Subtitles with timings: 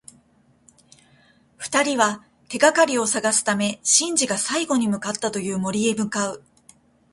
[1.57, 6.43] 二人は、手がかりを探すためシンジが最後に向かったという森へ向かう。